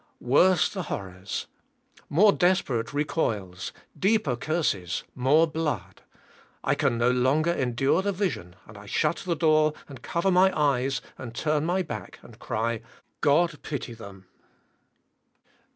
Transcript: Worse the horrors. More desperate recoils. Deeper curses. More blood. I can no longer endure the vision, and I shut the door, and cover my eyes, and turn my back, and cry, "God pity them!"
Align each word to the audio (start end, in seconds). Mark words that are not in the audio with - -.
Worse 0.19 0.67
the 0.67 0.81
horrors. 0.81 1.45
More 2.09 2.31
desperate 2.31 2.91
recoils. 2.91 3.71
Deeper 3.95 4.35
curses. 4.35 5.03
More 5.13 5.45
blood. 5.45 6.01
I 6.63 6.73
can 6.73 6.97
no 6.97 7.11
longer 7.11 7.51
endure 7.51 8.01
the 8.01 8.11
vision, 8.11 8.55
and 8.65 8.79
I 8.79 8.87
shut 8.87 9.17
the 9.17 9.35
door, 9.35 9.73
and 9.87 10.01
cover 10.01 10.31
my 10.31 10.51
eyes, 10.59 11.01
and 11.19 11.35
turn 11.35 11.65
my 11.67 11.83
back, 11.83 12.17
and 12.23 12.39
cry, 12.39 12.81
"God 13.21 13.61
pity 13.61 13.93
them!" 13.93 14.25